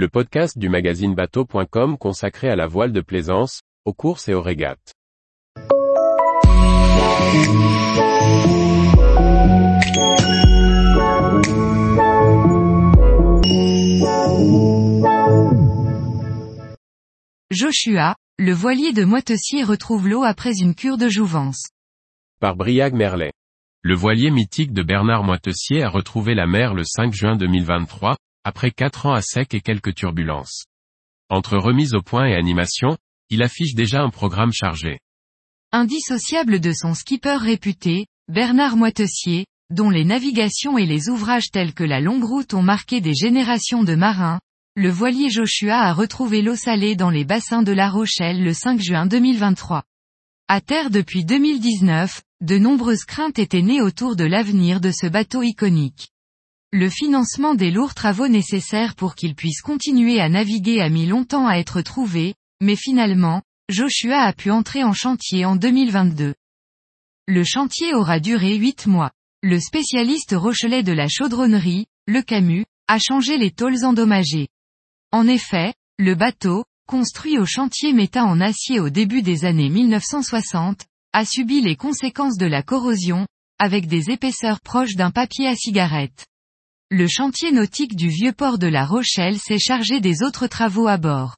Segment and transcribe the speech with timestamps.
[0.00, 4.40] le podcast du magazine bateau.com consacré à la voile de plaisance, aux courses et aux
[4.40, 4.94] régates.
[17.50, 21.68] Joshua, le voilier de Moitessier retrouve l'eau après une cure de jouvence.
[22.40, 23.32] Par Briag Merlet.
[23.82, 28.70] Le voilier mythique de Bernard Moitessier a retrouvé la mer le 5 juin 2023, après
[28.70, 30.64] quatre ans à sec et quelques turbulences.
[31.28, 32.96] Entre remise au point et animation,
[33.28, 34.98] il affiche déjà un programme chargé.
[35.72, 41.84] Indissociable de son skipper réputé, Bernard Moitessier, dont les navigations et les ouvrages tels que
[41.84, 44.40] la longue route ont marqué des générations de marins,
[44.74, 48.80] le voilier Joshua a retrouvé l'eau salée dans les bassins de La Rochelle le 5
[48.80, 49.84] juin 2023.
[50.48, 55.42] À terre depuis 2019, de nombreuses craintes étaient nées autour de l'avenir de ce bateau
[55.42, 56.08] iconique.
[56.72, 61.48] Le financement des lourds travaux nécessaires pour qu'il puisse continuer à naviguer a mis longtemps
[61.48, 66.32] à être trouvé, mais finalement, Joshua a pu entrer en chantier en 2022.
[67.26, 69.10] Le chantier aura duré huit mois.
[69.42, 74.46] Le spécialiste rochelet de la chaudronnerie, le Camus, a changé les tôles endommagées.
[75.10, 80.86] En effet, le bateau, construit au chantier méta en acier au début des années 1960,
[81.14, 83.26] a subi les conséquences de la corrosion,
[83.58, 86.26] avec des épaisseurs proches d'un papier à cigarette.
[86.92, 90.96] Le chantier nautique du vieux port de La Rochelle s'est chargé des autres travaux à
[90.96, 91.36] bord.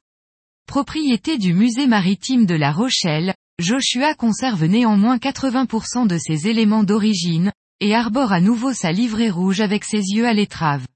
[0.65, 7.51] Propriété du musée maritime de La Rochelle, Joshua conserve néanmoins 80% de ses éléments d'origine,
[7.81, 10.87] et arbore à nouveau sa livrée rouge avec ses yeux à l'étrave.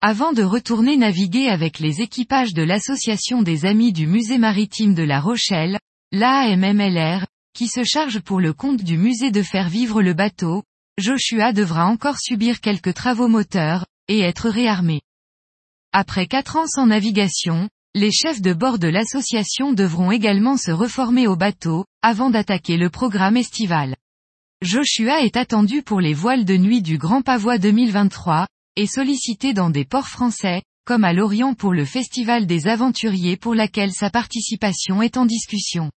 [0.00, 5.02] Avant de retourner naviguer avec les équipages de l'Association des Amis du Musée Maritime de
[5.02, 5.80] La Rochelle,
[6.12, 10.62] l'AMMLR, qui se charge pour le compte du musée de faire vivre le bateau,
[10.98, 15.00] Joshua devra encore subir quelques travaux moteurs, et être réarmé.
[15.92, 21.26] Après quatre ans sans navigation, les chefs de bord de l'association devront également se reformer
[21.26, 23.96] au bateau, avant d'attaquer le programme estival.
[24.62, 29.70] Joshua est attendu pour les voiles de nuit du Grand Pavois 2023, et sollicité dans
[29.70, 35.02] des ports français, comme à Lorient pour le Festival des Aventuriers pour laquelle sa participation
[35.02, 35.90] est en discussion.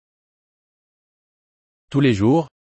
[1.91, 2.47] Tous les jours,